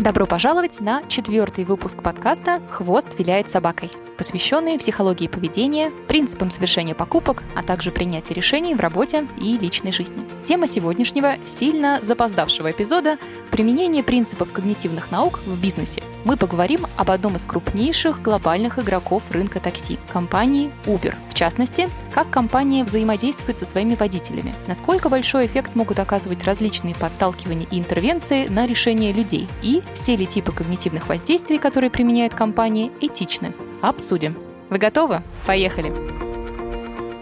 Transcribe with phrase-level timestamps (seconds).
[0.00, 7.42] Добро пожаловать на четвертый выпуск подкаста «Хвост виляет собакой», посвященный психологии поведения, принципам совершения покупок,
[7.56, 10.22] а также принятия решений в работе и личной жизни.
[10.44, 13.16] Тема сегодняшнего сильно запоздавшего эпизода–
[13.50, 16.02] применение принципов когнитивных наук в бизнесе.
[16.26, 21.14] Мы поговорим об одном из крупнейших глобальных игроков рынка такси– компании Uber.
[21.30, 27.66] В частности, как компания взаимодействует со своими водителями, насколько большой эффект могут оказывать различные подталкивания
[27.70, 33.54] и интервенции на решение людей, и все ли типы когнитивных воздействий, которые применяет компания, этичны.
[33.82, 34.36] Обсудим.
[34.68, 35.22] Вы готовы?
[35.46, 35.90] Поехали!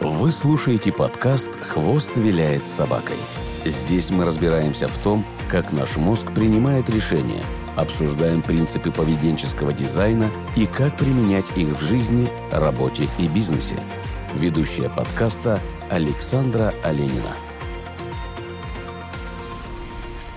[0.00, 3.16] Вы слушаете подкаст «Хвост виляет собакой».
[3.64, 7.42] Здесь мы разбираемся в том, как наш мозг принимает решения,
[7.76, 13.76] обсуждаем принципы поведенческого дизайна и как применять их в жизни, работе и бизнесе.
[14.34, 17.34] Ведущая подкаста Александра Оленина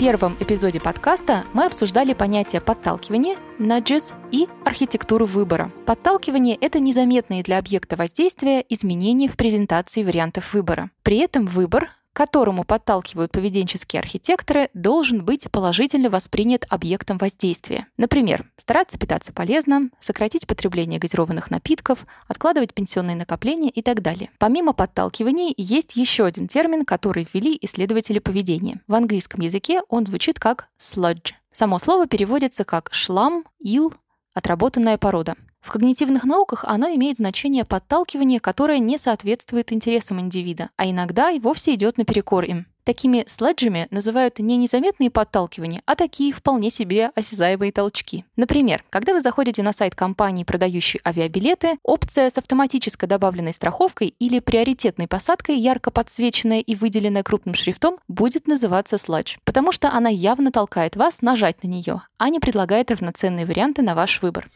[0.02, 5.72] первом эпизоде подкаста мы обсуждали понятие подталкивания, nudges и архитектуру выбора.
[5.86, 10.90] Подталкивание— это незаметные для объекта воздействия изменения в презентации вариантов выбора.
[11.04, 17.88] При этом выбор которому подталкивают поведенческие архитекторы, должен быть положительно воспринят объектом воздействия.
[17.98, 24.30] Например, стараться питаться полезно, сократить потребление газированных напитков, откладывать пенсионные накопления и так далее.
[24.40, 28.82] Помимо подталкиваний, есть еще один термин, который ввели исследователи поведения.
[28.88, 31.34] В английском языке он звучит как sludge.
[31.52, 33.94] Само слово переводится как шлам, ил,
[34.34, 35.36] отработанная порода.
[35.62, 41.40] В когнитивных науках оно имеет значение подталкивания, которое не соответствует интересам индивида, а иногда и
[41.40, 42.66] вовсе идет наперекор им.
[42.84, 48.26] Такими следжами называют не незаметные подталкивания, а такие вполне себе осязаемые толчки.
[48.36, 54.40] Например, когда вы заходите на сайт компании, продающей авиабилеты, опция с автоматически добавленной страховкой или
[54.40, 60.52] приоритетной посадкой, ярко подсвеченная и выделенная крупным шрифтом, будет называться следж, потому что она явно
[60.52, 64.48] толкает вас нажать на нее, а не предлагает равноценные варианты на ваш выбор.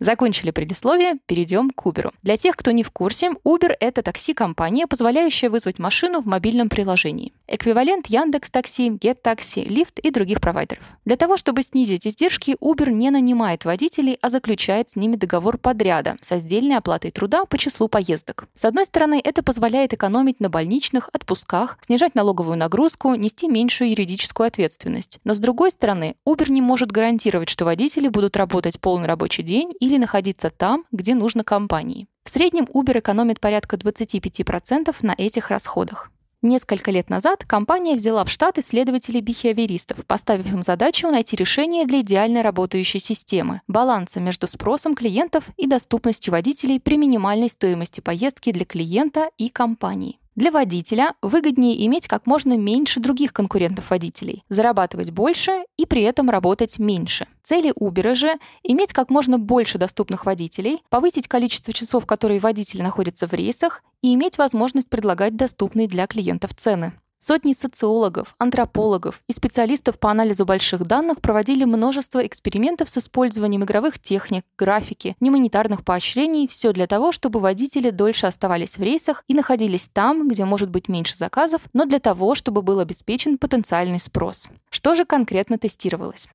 [0.00, 2.12] Закончили предисловие, перейдем к Uber.
[2.22, 7.32] Для тех, кто не в курсе, Uber— это такси-компания, позволяющая вызвать машину в мобильном приложении.
[7.48, 10.84] Эквивалент Яндекс Такси, Get Taxi, Lyft и других провайдеров.
[11.04, 16.16] Для того, чтобы снизить издержки, Uber не нанимает водителей, а заключает с ними договор подряда
[16.20, 18.46] со сдельной оплатой труда по числу поездок.
[18.54, 24.46] С одной стороны, это позволяет экономить на больничных, отпусках, снижать налоговую нагрузку, нести меньшую юридическую
[24.46, 25.18] ответственность.
[25.24, 29.72] Но с другой стороны, Uber не может гарантировать, что водители будут работать полный рабочий день
[29.80, 32.06] и или находиться там, где нужно компании.
[32.24, 36.10] В среднем Uber экономит порядка 25% на этих расходах.
[36.42, 42.42] Несколько лет назад компания взяла в штат исследователей-бихевиористов, поставив им задачу найти решение для идеально
[42.42, 49.30] работающей системы, баланса между спросом клиентов и доступностью водителей при минимальной стоимости поездки для клиента
[49.36, 50.20] и компании.
[50.38, 56.78] Для водителя выгоднее иметь как можно меньше других конкурентов-водителей, зарабатывать больше и при этом работать
[56.78, 57.26] меньше.
[57.42, 63.26] Цели Uber же— иметь как можно больше доступных водителей, повысить количество часов, которые водители находятся
[63.26, 66.92] в рейсах, и иметь возможность предлагать доступные для клиентов цены.
[67.20, 73.98] Сотни социологов, антропологов и специалистов по анализу больших данных проводили множество экспериментов с использованием игровых
[73.98, 79.90] техник, графики, немонетарных поощрений, все для того, чтобы водители дольше оставались в рейсах и находились
[79.92, 84.46] там, где может быть меньше заказов, но для того, чтобы был обеспечен потенциальный спрос.
[84.70, 86.28] Что же конкретно тестировалось?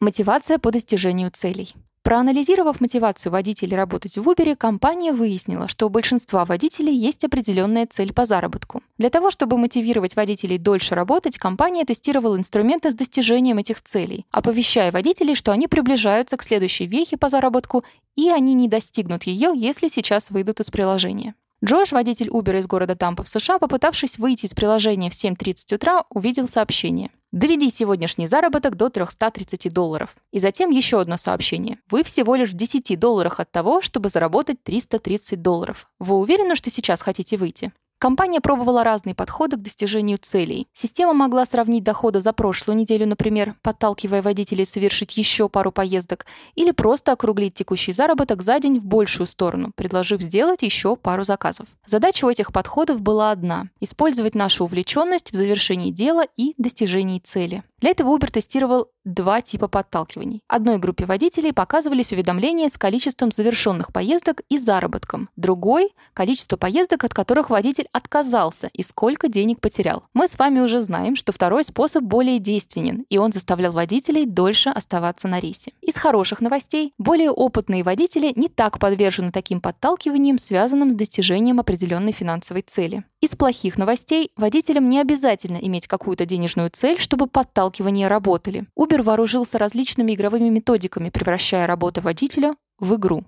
[0.00, 1.74] Мотивация по достижению целей.
[2.02, 8.14] Проанализировав мотивацию водителей работать в Uber, компания выяснила, что у большинства водителей есть определенная цель
[8.14, 8.82] по заработку.
[8.96, 14.92] Для того, чтобы мотивировать водителей дольше работать, компания тестировала инструменты с достижением этих целей, оповещая
[14.92, 17.84] водителей, что они приближаются к следующей вехе по заработку,
[18.16, 21.34] и они не достигнут ее, если сейчас выйдут из приложения.
[21.62, 26.04] Джош, водитель Uber из города Тампа в США, попытавшись выйти из приложения в 7.30 утра,
[26.08, 27.10] увидел сообщение.
[27.32, 30.16] Доведи сегодняшний заработок до 330 долларов.
[30.32, 31.78] И затем еще одно сообщение.
[31.90, 35.86] Вы всего лишь в 10 долларах от того, чтобы заработать 330 долларов.
[35.98, 37.72] Вы уверены, что сейчас хотите выйти?
[38.00, 40.66] Компания пробовала разные подходы к достижению целей.
[40.72, 46.24] Система могла сравнить доходы за прошлую неделю, например, подталкивая водителей совершить еще пару поездок,
[46.54, 51.66] или просто округлить текущий заработок за день в большую сторону, предложив сделать еще пару заказов.
[51.84, 57.62] Задача у этих подходов была одна– использовать нашу увлеченность в завершении дела и достижении цели.
[57.80, 60.42] Для этого Uber тестировал два типа подталкиваний.
[60.46, 65.30] Одной группе водителей показывались уведомления с количеством завершенных поездок и заработком.
[65.36, 70.04] Другой– количество поездок, от которых водитель отказался и сколько денег потерял.
[70.12, 74.68] Мы с вами уже знаем, что второй способ более действенен, и он заставлял водителей дольше
[74.68, 75.72] оставаться на рейсе.
[75.80, 82.12] Из хороших новостей, более опытные водители не так подвержены таким подталкиваниям, связанным с достижением определенной
[82.12, 83.04] финансовой цели.
[83.20, 87.26] Из плохих новостей, водителям не обязательно иметь какую-то денежную цель, чтобы
[87.70, 88.64] подталкивания работали.
[88.78, 93.24] Uber вооружился различными игровыми методиками, превращая работу водителя в игру.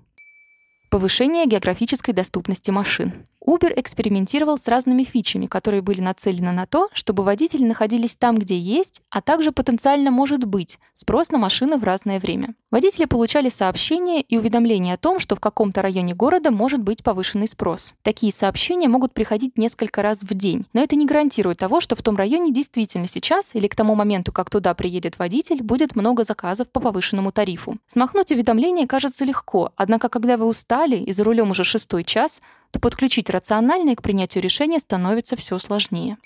[0.90, 3.12] Повышение географической доступности машин.
[3.46, 8.56] Uber экспериментировал с разными фичами, которые были нацелены на то, чтобы водители находились там, где
[8.58, 12.54] есть, а также потенциально может быть спрос на машины в разное время.
[12.70, 17.48] Водители получали сообщения и уведомления о том, что в каком-то районе города может быть повышенный
[17.48, 17.94] спрос.
[18.02, 22.02] Такие сообщения могут приходить несколько раз в день, но это не гарантирует того, что в
[22.02, 26.70] том районе действительно сейчас или к тому моменту, как туда приедет водитель, будет много заказов
[26.70, 27.76] по повышенному тарифу.
[27.86, 32.40] Смахнуть уведомление кажется легко, однако когда вы устали и за рулем уже шестой час,
[32.72, 36.16] то подключить рациональное к принятию решения становится все сложнее.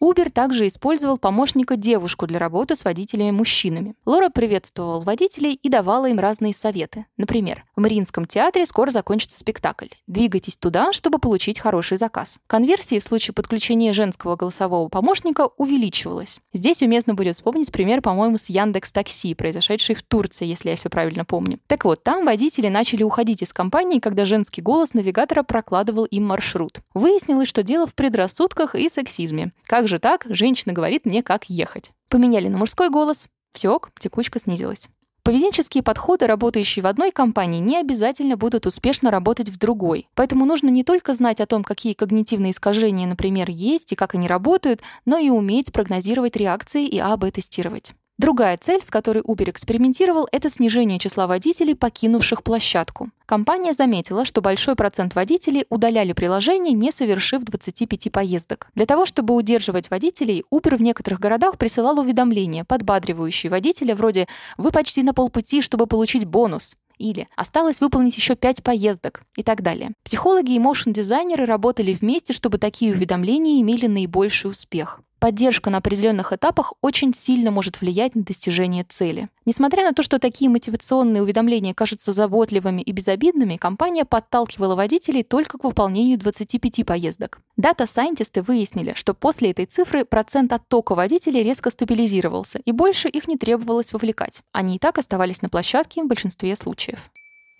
[0.00, 3.96] Uber также использовал помощника-девушку для работы с водителями-мужчинами.
[4.06, 7.06] Лора приветствовала водителей и давала им разные советы.
[7.16, 9.88] Например, в Мариинском театре скоро закончится спектакль.
[10.06, 12.38] Двигайтесь туда, чтобы получить хороший заказ.
[12.46, 16.38] Конверсия в случае подключения женского голосового помощника увеличивалась.
[16.52, 20.90] Здесь уместно будет вспомнить пример, по-моему, с Яндекс Такси, произошедший в Турции, если я все
[20.90, 21.58] правильно помню.
[21.66, 26.78] Так вот, там водители начали уходить из компании, когда женский голос навигатора прокладывал им маршрут.
[26.94, 29.52] Выяснилось, что дело в предрассудках и сексизме.
[29.66, 30.26] Как же так?
[30.28, 31.90] Женщина говорит мне, как ехать.
[32.08, 33.26] Поменяли на мужской голос.
[33.52, 34.88] Все ок, текучка снизилась.
[35.28, 40.08] Поведенческие подходы, работающие в одной компании, не обязательно будут успешно работать в другой.
[40.14, 44.26] Поэтому нужно не только знать о том, какие когнитивные искажения, например, есть и как они
[44.26, 47.92] работают, но и уметь прогнозировать реакции и АБ-тестировать.
[48.18, 53.10] Другая цель, с которой Uber экспериментировал, это снижение числа водителей, покинувших площадку.
[53.26, 58.66] Компания заметила, что большой процент водителей удаляли приложение, не совершив 25 поездок.
[58.74, 64.26] Для того, чтобы удерживать водителей, Uber в некоторых городах присылал уведомления, подбадривающие водителя вроде
[64.56, 69.62] «Вы почти на полпути, чтобы получить бонус» или «осталось выполнить еще пять поездок» и так
[69.62, 69.92] далее.
[70.02, 75.02] Психологи и моушн-дизайнеры работали вместе, чтобы такие уведомления имели наибольший успех.
[75.18, 79.28] Поддержка на определенных этапах очень сильно может влиять на достижение цели.
[79.46, 85.58] Несмотря на то, что такие мотивационные уведомления кажутся заботливыми и безобидными, компания подталкивала водителей только
[85.58, 87.40] к выполнению 25 поездок.
[87.56, 93.36] Дата-сайентисты выяснили, что после этой цифры процент оттока водителей резко стабилизировался, и больше их не
[93.36, 94.42] требовалось вовлекать.
[94.52, 97.10] Они и так оставались на площадке в большинстве случаев.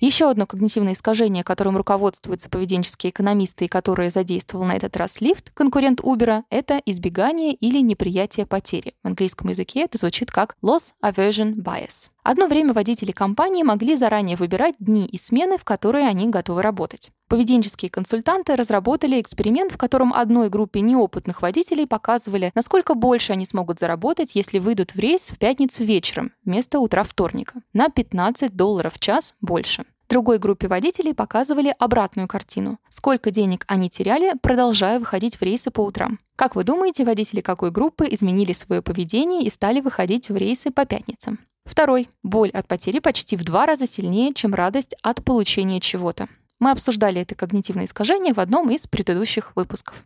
[0.00, 5.50] Еще одно когнитивное искажение, которым руководствуются поведенческие экономисты и которое задействовал на этот раз Lyft,
[5.54, 8.94] конкурент Uber, это избегание или неприятие потери.
[9.02, 12.10] В английском языке это звучит как loss aversion bias.
[12.28, 17.10] Одно время водители компании могли заранее выбирать дни и смены, в которые они готовы работать.
[17.26, 23.78] Поведенческие консультанты разработали эксперимент, в котором одной группе неопытных водителей показывали, насколько больше они смогут
[23.78, 27.62] заработать, если выйдут в рейс в пятницу вечером вместо утра вторника.
[27.72, 29.86] На 15 долларов в час больше.
[30.10, 32.78] Другой группе водителей показывали обратную картину.
[32.90, 36.18] Сколько денег они теряли, продолжая выходить в рейсы по утрам.
[36.36, 40.84] Как вы думаете, водители какой группы изменили свое поведение и стали выходить в рейсы по
[40.84, 41.38] пятницам?
[41.68, 42.08] Второй.
[42.22, 46.26] Боль от потери почти в два раза сильнее, чем радость от получения чего-то.
[46.58, 50.02] Мы обсуждали это когнитивное искажение в одном из предыдущих выпусков.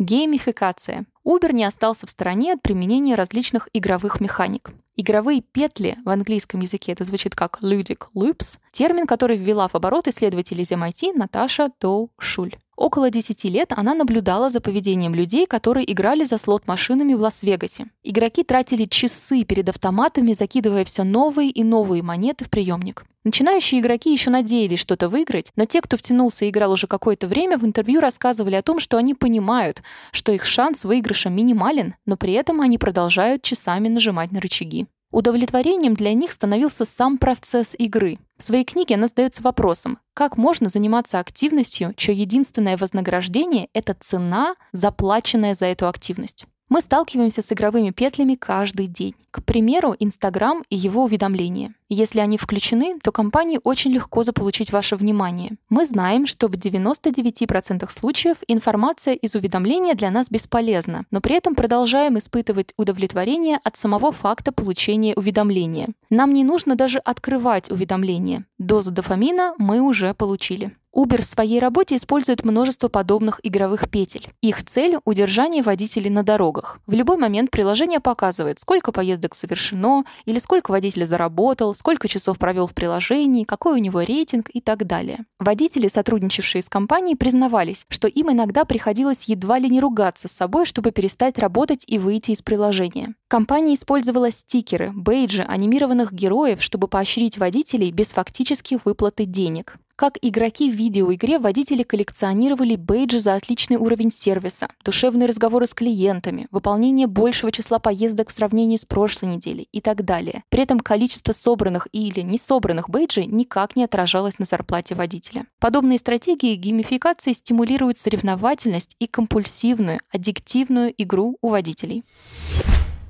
[0.00, 1.06] Геймификация.
[1.24, 4.72] Uber не остался в стороне от применения различных игровых механик.
[4.96, 10.08] Игровые петли в английском языке это звучит как ludic loops, термин, который ввела в оборот
[10.08, 12.56] исследователь из MIT Наташа Доу Шуль.
[12.76, 17.86] Около 10 лет она наблюдала за поведением людей, которые играли за слот-машинами в Лас-Вегасе.
[18.02, 23.04] Игроки тратили часы перед автоматами, закидывая все новые и новые монеты в приемник.
[23.24, 27.56] Начинающие игроки еще надеялись что-то выиграть, но те, кто втянулся и играл уже какое-то время,
[27.56, 32.34] в интервью рассказывали о том, что они понимают, что их шанс выигрыша минимален, но при
[32.34, 34.86] этом они продолжают часами нажимать на рычаги.
[35.14, 38.18] Удовлетворением для них становился сам процесс игры.
[38.36, 44.56] В своей книге она задается вопросом, как можно заниматься активностью, чье единственное вознаграждение— это цена,
[44.72, 46.46] заплаченная за эту активность.
[46.70, 49.14] Мы сталкиваемся с игровыми петлями каждый день.
[49.30, 51.74] К примеру, Инстаграм и его уведомления.
[51.90, 55.56] Если они включены, то компании очень легко заполучить ваше внимание.
[55.68, 61.54] Мы знаем, что в 99% случаев информация из уведомления для нас бесполезна, но при этом
[61.54, 65.88] продолжаем испытывать удовлетворение от самого факта получения уведомления.
[66.08, 68.46] Нам не нужно даже открывать уведомление.
[68.58, 70.72] Дозу дофамина мы уже получили.
[70.94, 74.28] Uber в своей работе использует множество подобных игровых петель.
[74.40, 76.78] Их цель— удержание водителей на дорогах.
[76.86, 82.66] В любой момент приложение показывает, сколько поездок совершено, или сколько водитель заработал, сколько часов провел
[82.66, 85.24] в приложении, какой у него рейтинг и так далее.
[85.40, 90.64] Водители, сотрудничавшие с компанией, признавались, что им иногда приходилось едва ли не ругаться с собой,
[90.64, 93.14] чтобы перестать работать и выйти из приложения.
[93.28, 99.76] Компания использовала стикеры, бейджи, анимированных героев, чтобы поощрить водителей без фактических выплаты денег.
[99.96, 106.48] Как игроки в видеоигре водители коллекционировали бейджи за отличный уровень сервиса, душевные разговоры с клиентами,
[106.50, 110.42] выполнение большего числа поездок в сравнении с прошлой неделей и так далее.
[110.48, 115.46] При этом количество собранных или не собранных бейджей никак не отражалось на зарплате водителя.
[115.60, 122.02] Подобные стратегии геймификации стимулируют соревновательность и компульсивную, аддиктивную игру у водителей.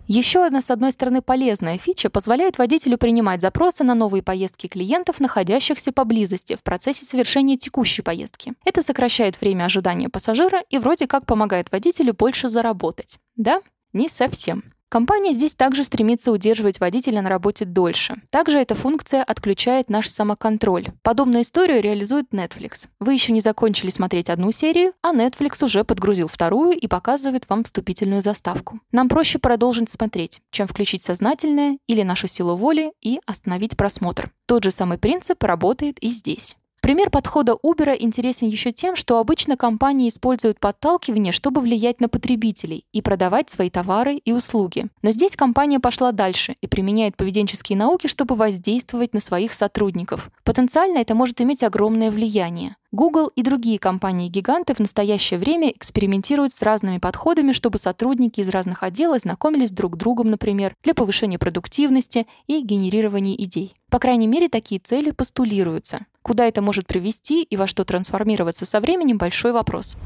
[0.07, 5.19] Еще одна, с одной стороны, полезная фича позволяет водителю принимать запросы на новые поездки клиентов,
[5.19, 8.53] находящихся поблизости в процессе совершения текущей поездки.
[8.67, 13.19] Это сокращает время ожидания пассажира и вроде как помогает водителю больше заработать.
[13.37, 13.63] Да?
[13.95, 14.74] Не совсем.
[14.95, 18.15] Компания здесь также стремится удерживать водителя на работе дольше.
[18.31, 20.93] Также эта функция отключает наш самоконтроль.
[21.03, 22.87] Подобную историю реализует Netflix.
[23.01, 27.65] Вы еще не закончили смотреть одну серию, а Netflix уже подгрузил вторую и показывает вам
[27.65, 28.79] вступительную заставку.
[28.93, 34.31] Нам проще продолжить смотреть, чем включить сознательное или нашу силу воли и остановить просмотр.
[34.47, 36.55] Тот же самый принцип работает и здесь.
[36.85, 42.85] Пример подхода Uber интересен еще тем, что обычно компании используют подталкивание, чтобы влиять на потребителей
[42.93, 44.89] и продавать свои товары и услуги.
[45.01, 50.31] Но здесь компания пошла дальше и применяет поведенческие науки, чтобы воздействовать на своих сотрудников.
[50.45, 52.77] Потенциально это может иметь огромное влияние.
[52.93, 58.83] Google и другие компании-гиганты в настоящее время экспериментируют с разными подходами, чтобы сотрудники из разных
[58.83, 63.75] отделов знакомились друг с другом, например, для повышения продуктивности и генерирования идей.
[63.89, 66.05] По крайней мере, такие цели постулируются.
[66.25, 69.99] Куда это может привести и во что трансформироваться со временем– большой вопрос.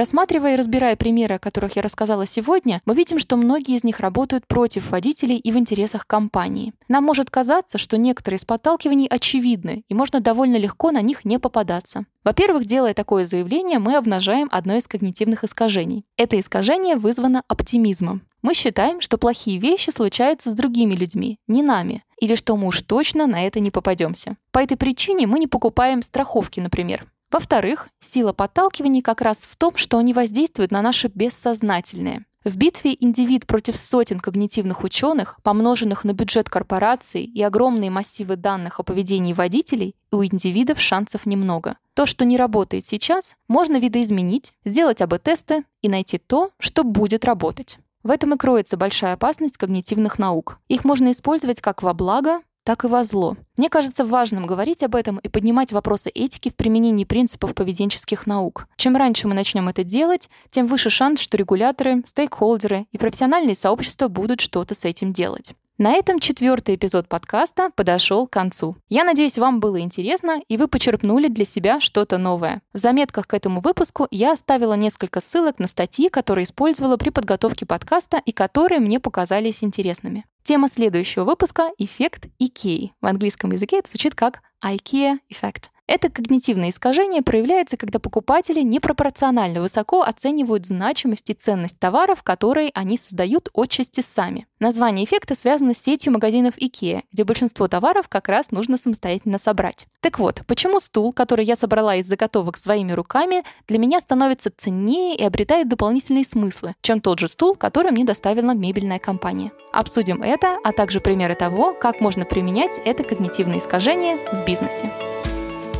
[0.00, 4.00] Рассматривая и разбирая примеры, о которых я рассказала сегодня, мы видим, что многие из них
[4.00, 6.72] работают против водителей и в интересах компании.
[6.88, 11.38] Нам может казаться, что некоторые из подталкиваний очевидны, и можно довольно легко на них не
[11.38, 12.06] попадаться.
[12.24, 16.06] Во-первых, делая такое заявление, мы обнажаем одно из когнитивных искажений.
[16.16, 18.22] Это искажение вызвано оптимизмом.
[18.40, 22.80] Мы считаем, что плохие вещи случаются с другими людьми, не нами, или что мы уж
[22.80, 24.38] точно на это не попадемся.
[24.50, 27.06] По этой причине мы не покупаем страховки, например.
[27.30, 32.24] Во-вторых, сила подталкиваний как раз в том, что они воздействуют на наше бессознательное.
[32.42, 38.80] В битве индивид против сотен когнитивных ученых, помноженных на бюджет корпораций и огромные массивы данных
[38.80, 41.76] о поведении водителей, у индивидов шансов немного.
[41.94, 47.76] То, что не работает сейчас, можно видоизменить, сделать АБ-тесты и найти то, что будет работать.
[48.02, 50.58] В этом и кроется большая опасность когнитивных наук.
[50.68, 53.36] Их можно использовать как во благо, так и во зло.
[53.56, 58.66] Мне кажется важным говорить об этом и поднимать вопросы этики в применении принципов поведенческих наук.
[58.76, 64.08] Чем раньше мы начнем это делать, тем выше шанс, что регуляторы, стейкхолдеры и профессиональные сообщества
[64.08, 65.54] будут что-то с этим делать.
[65.80, 68.76] На этом четвертый эпизод подкаста подошел к концу.
[68.90, 72.60] Я надеюсь, вам было интересно, и вы почерпнули для себя что-то новое.
[72.74, 77.64] В заметках к этому выпуску я оставила несколько ссылок на статьи, которые использовала при подготовке
[77.64, 80.26] подкаста и которые мне показались интересными.
[80.50, 82.88] Тема следующего выпуска— эффект IKEA.
[83.00, 85.70] В английском языке это звучит как IKEA эффект.
[85.90, 92.96] Это когнитивное искажение проявляется, когда покупатели непропорционально высоко оценивают значимость и ценность товаров, которые они
[92.96, 94.46] создают отчасти сами.
[94.60, 99.88] Название эффекта связано с сетью магазинов IKEA, где большинство товаров как раз нужно самостоятельно собрать.
[100.00, 105.16] Так вот, почему стул, который я собрала из заготовок своими руками, для меня становится ценнее
[105.16, 109.50] и обретает дополнительные смыслы, чем тот же стул, который мне доставила мебельная компания.
[109.72, 114.88] Обсудим это, а также примеры того, как можно применять это когнитивное искажение в бизнесе.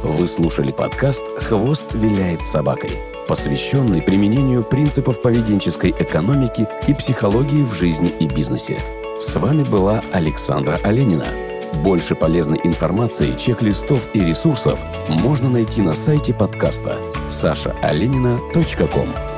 [0.03, 2.93] Вы слушали подкаст «Хвост виляет собакой»,
[3.29, 8.81] посвященный применению принципов поведенческой экономики и психологии в жизни и бизнесе.
[9.21, 11.27] С вами была Александра Оленина.
[11.85, 19.30] Больше полезной информации, чек-листов и ресурсов можно найти на сайте подкаста sashaolenina.com.